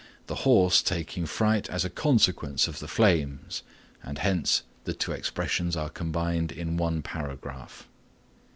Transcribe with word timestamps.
the 0.25 0.33
horse 0.49 0.81
taking 0.81 1.27
fright 1.27 1.69
as 1.69 1.85
a 1.85 1.89
consequence 1.91 2.67
of 2.67 2.79
the 2.79 2.87
flames 2.87 3.61
and 4.01 4.17
hence 4.17 4.63
the 4.83 4.95
two 4.95 5.11
expressions 5.11 5.75
are 5.77 5.89
combined 5.89 6.51
in 6.51 6.75
one 6.75 7.03
paragraph. 7.03 7.87